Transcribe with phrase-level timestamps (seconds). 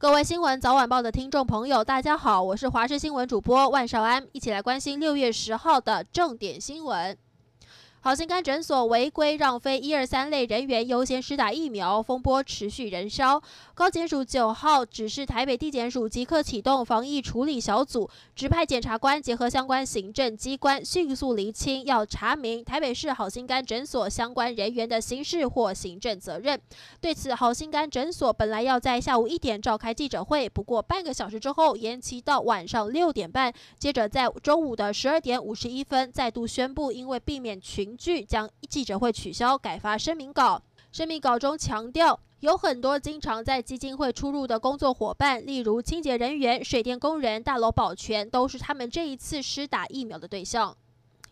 [0.00, 7.14] 各位新闻早晚报的听众朋友，大家好，我是华视新闻主播万少安，一起来关心六月十号的重点新闻。
[8.02, 13.42] 好心肝诊所违规让非一二三类人员优先施打疫苗，风波持续燃烧。
[13.74, 26.58] 高检署九号指示台北地检署即刻启动防疫处理小组，指派检察官结合相关行政机关，迅速厘清要查明台北市好心肝诊所相关人员的刑事或行政责任。
[27.02, 37.89] 对此，好心肝诊所本来要在下午一点召开记者会，不过半个小时之后延期到晚上六点半，接着在中午的十二点五十一分再度宣布，因为避免群。
[37.96, 40.62] 据将记者会取消，改发声明稿。
[40.92, 50.76] 声明稿中强调，有很多经常在基金会出入的工作伙伴，例如清洁人员、水电工人、大楼保全，都是他们这一次施打疫苗的对象。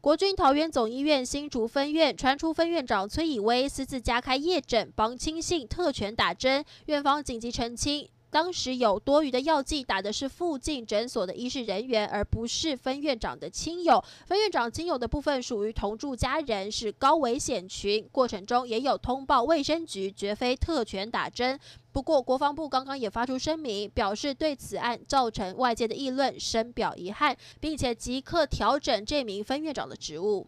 [0.00, 8.08] 国军桃园总医院新竹分院传出分院长崔以威私自加开夜诊，帮亲信特权打针，院方紧急澄清。
[8.34, 14.02] 当时有多余的药剂打的是附近诊所的医事人员，而不是分院长的亲友。
[14.26, 18.04] 分院长亲友的部分属于同住家人，是高危险群。
[18.10, 21.56] 过程中也有通报卫生局，绝非特权打针。
[21.92, 30.44] 不过国防部刚刚也发出声明，表示对此案造成外界的议论深表遗憾，并且即刻调整这名分院长的职务。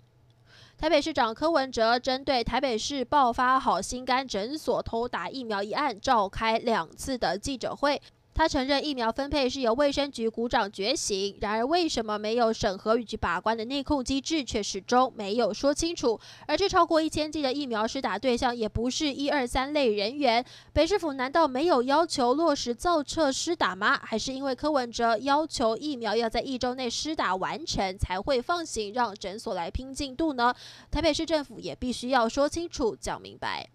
[0.78, 8.00] 台北市长柯文哲针对台北市爆发好心肝诊所偷打疫苗一案，召开两次的记者会。
[8.36, 16.20] 他承认疫苗分配是由卫生局股长决行，然而为什么没有审核以及把关的内控机制却始终没有说清楚？
[16.46, 23.98] 而这超过一千剂的疫苗施打对象也不是一二三类人员，北市府难道没有要求落实造册施打吗？
[24.04, 30.54] 还是因为柯文哲要求疫苗要在一周内施打完成才会放行，让诊所来拼进度呢？
[30.90, 33.66] 台北市政府也必须要说清楚、讲明白。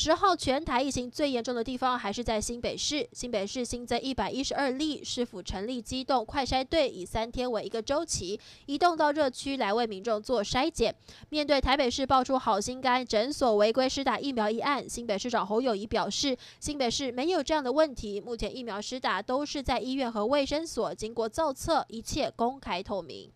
[0.00, 10.94] 十号全台疫情最严重的地方还是在新北市，新北市新增一百一十二例，市府成立机动快筛队，以三天为一个周期，移动到热区来为民众做筛检。
[11.30, 23.28] 面对台北市爆出好心肝诊所违规施打疫苗一案，新北市长侯友宜表示，新北市没有这样的问题，目前疫苗施打都是在医院和卫生所经过造册，一切公开透明。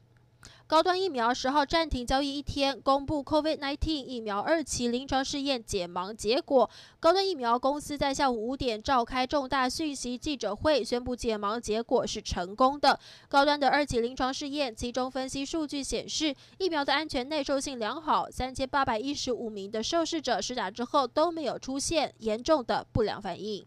[0.66, 6.68] 高端疫苗十号暂停交易一天，公布 COVID-19 疫苗二期临床试验解盲结果。
[6.98, 12.98] 高端疫苗公司在下午五点召开重大讯息记者会，宣布解盲结果是成功的。
[13.28, 23.66] 高端的二期临床试验，其中分析数据显示，疫苗的安全耐受性良好，三千八百一十五名的受试者施打之后都没有出现严重的不良反应。